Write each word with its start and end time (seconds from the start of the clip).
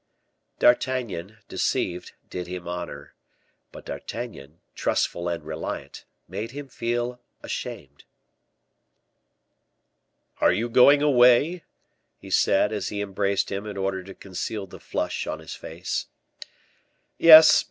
D'Artagnan, 0.57 1.37
deceived, 1.47 2.13
did 2.27 2.47
him 2.47 2.67
honor; 2.67 3.13
but 3.71 3.85
D'Artagnan, 3.85 4.59
trustful 4.73 5.27
and 5.27 5.43
reliant, 5.45 6.05
made 6.27 6.49
him 6.49 6.69
feel 6.69 7.21
ashamed. 7.43 8.05
"Are 10.39 10.51
you 10.51 10.69
going 10.69 11.03
away?" 11.03 11.65
he 12.17 12.31
said, 12.31 12.73
as 12.73 12.89
he 12.89 12.99
embraced 12.99 13.51
him, 13.51 13.67
in 13.67 13.77
order 13.77 14.01
to 14.03 14.15
conceal 14.15 14.65
the 14.65 14.79
flush 14.79 15.27
on 15.27 15.37
his 15.37 15.53
face. 15.53 16.07
"Yes. 17.19 17.59